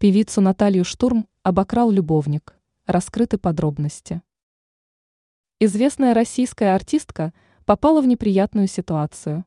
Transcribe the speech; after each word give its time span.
Певицу 0.00 0.40
Наталью 0.40 0.84
Штурм 0.84 1.26
обокрал 1.42 1.90
любовник. 1.90 2.56
Раскрыты 2.86 3.36
подробности. 3.36 4.22
Известная 5.58 6.14
российская 6.14 6.76
артистка 6.76 7.32
попала 7.64 8.00
в 8.00 8.06
неприятную 8.06 8.68
ситуацию. 8.68 9.44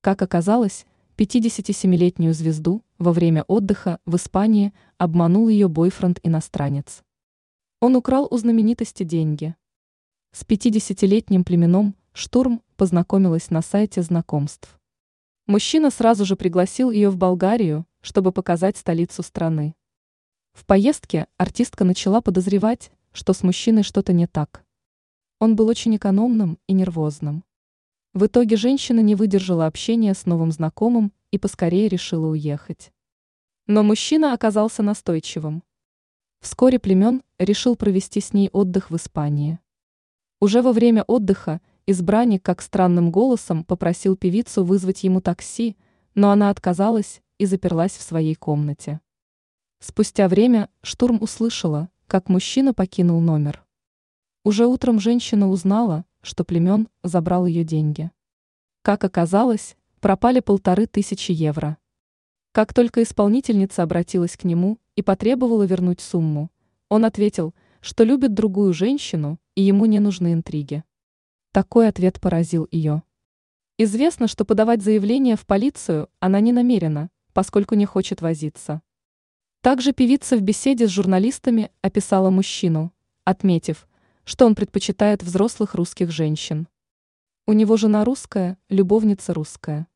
Как 0.00 0.22
оказалось, 0.22 0.86
57-летнюю 1.18 2.32
звезду 2.32 2.82
во 2.96 3.12
время 3.12 3.42
отдыха 3.42 4.00
в 4.06 4.16
Испании 4.16 4.72
обманул 4.96 5.48
ее 5.48 5.68
бойфренд-иностранец. 5.68 7.02
Он 7.80 7.94
украл 7.94 8.26
у 8.30 8.38
знаменитости 8.38 9.02
деньги. 9.02 9.54
С 10.32 10.46
50-летним 10.46 11.44
племеном 11.44 11.94
Штурм 12.14 12.62
познакомилась 12.78 13.50
на 13.50 13.60
сайте 13.60 14.00
знакомств. 14.00 14.80
Мужчина 15.46 15.90
сразу 15.90 16.24
же 16.24 16.36
пригласил 16.36 16.90
ее 16.90 17.10
в 17.10 17.18
Болгарию, 17.18 17.84
чтобы 18.04 18.32
показать 18.32 18.76
столицу 18.76 19.22
страны. 19.22 19.74
В 20.52 20.66
поездке 20.66 21.26
артистка 21.38 21.84
начала 21.84 22.20
подозревать, 22.20 22.92
что 23.12 23.32
с 23.32 23.42
мужчиной 23.42 23.82
что-то 23.82 24.12
не 24.12 24.26
так. 24.26 24.62
Он 25.38 25.56
был 25.56 25.68
очень 25.68 25.96
экономным 25.96 26.58
и 26.66 26.74
нервозным. 26.74 27.44
В 28.12 28.26
итоге 28.26 28.56
женщина 28.56 29.00
не 29.00 29.14
выдержала 29.14 29.64
общения 29.64 30.12
с 30.12 30.26
новым 30.26 30.52
знакомым 30.52 31.12
и 31.30 31.38
поскорее 31.38 31.88
решила 31.88 32.26
уехать. 32.26 32.92
Но 33.66 33.82
мужчина 33.82 34.34
оказался 34.34 34.82
настойчивым. 34.82 35.62
Вскоре 36.40 36.78
племен 36.78 37.22
решил 37.38 37.74
провести 37.74 38.20
с 38.20 38.34
ней 38.34 38.50
отдых 38.52 38.90
в 38.90 38.96
Испании. 38.96 39.60
Уже 40.40 40.60
во 40.60 40.72
время 40.72 41.04
отдыха 41.04 41.62
избранник 41.86 42.42
как 42.42 42.60
странным 42.60 43.10
голосом 43.10 43.64
попросил 43.64 44.14
певицу 44.14 44.62
вызвать 44.62 45.04
ему 45.04 45.22
такси, 45.22 45.78
но 46.14 46.30
она 46.30 46.50
отказалась 46.50 47.22
и 47.38 47.46
заперлась 47.46 47.96
в 47.96 48.02
своей 48.02 48.34
комнате. 48.34 49.00
Спустя 49.80 50.28
время 50.28 50.70
штурм 50.82 51.18
услышала, 51.20 51.90
как 52.06 52.28
мужчина 52.28 52.72
покинул 52.74 53.20
номер. 53.20 53.64
Уже 54.44 54.66
утром 54.66 55.00
женщина 55.00 55.48
узнала, 55.48 56.04
что 56.22 56.44
племен 56.44 56.88
забрал 57.02 57.46
ее 57.46 57.64
деньги. 57.64 58.10
Как 58.82 59.04
оказалось, 59.04 59.76
пропали 60.00 60.40
полторы 60.40 60.86
тысячи 60.86 61.32
евро. 61.32 61.78
Как 62.52 62.72
только 62.72 63.02
исполнительница 63.02 63.82
обратилась 63.82 64.36
к 64.36 64.44
нему 64.44 64.78
и 64.96 65.02
потребовала 65.02 65.64
вернуть 65.64 66.00
сумму, 66.00 66.50
он 66.88 67.04
ответил, 67.04 67.54
что 67.80 68.04
любит 68.04 68.34
другую 68.34 68.72
женщину 68.72 69.38
и 69.54 69.62
ему 69.62 69.86
не 69.86 69.98
нужны 69.98 70.32
интриги. 70.32 70.84
Такой 71.52 71.88
ответ 71.88 72.20
поразил 72.20 72.68
ее. 72.70 73.02
Известно, 73.76 74.28
что 74.28 74.44
подавать 74.44 74.82
заявление 74.82 75.36
в 75.36 75.46
полицию 75.46 76.08
она 76.20 76.40
не 76.40 76.52
намерена, 76.52 77.10
поскольку 77.34 77.74
не 77.74 77.84
хочет 77.84 78.22
возиться. 78.22 78.80
Также 79.60 79.92
певица 79.92 80.38
в 80.38 80.40
беседе 80.40 80.86
с 80.88 80.90
журналистами 80.90 81.70
описала 81.82 82.30
мужчину, 82.30 82.94
отметив, 83.24 83.86
что 84.24 84.46
он 84.46 84.54
предпочитает 84.54 85.22
взрослых 85.22 85.74
русских 85.74 86.10
женщин. 86.10 86.68
У 87.46 87.52
него 87.52 87.76
жена 87.76 88.04
русская, 88.04 88.56
любовница 88.70 89.34
русская. 89.34 89.86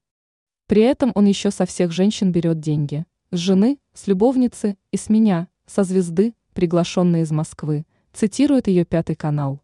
При 0.66 0.82
этом 0.82 1.12
он 1.14 1.24
еще 1.24 1.50
со 1.50 1.64
всех 1.64 1.92
женщин 1.92 2.30
берет 2.30 2.60
деньги. 2.60 3.06
С 3.30 3.38
жены, 3.38 3.78
с 3.94 4.06
любовницы 4.06 4.76
и 4.90 4.96
с 4.98 5.08
меня, 5.08 5.48
со 5.66 5.84
звезды, 5.84 6.34
приглашенной 6.52 7.22
из 7.22 7.30
Москвы, 7.30 7.86
цитирует 8.12 8.68
ее 8.68 8.84
пятый 8.84 9.16
канал. 9.16 9.62